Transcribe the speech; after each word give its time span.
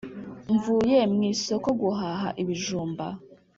Mvuye 0.53 0.99
mu 1.13 1.19
isoko 1.33 1.69
guhaha 1.81 2.27
ibijumba. 2.41 3.05